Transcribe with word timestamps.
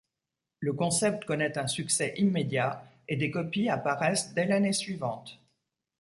Le 0.61 0.73
concept 0.73 1.25
connait 1.25 1.59
un 1.59 1.67
succès 1.67 2.15
immédiat 2.17 2.83
et 3.07 3.17
des 3.17 3.29
copies 3.29 3.69
apparaissent 3.69 4.33
dès 4.33 4.47
l’année 4.47 4.73
suivante. 4.73 5.37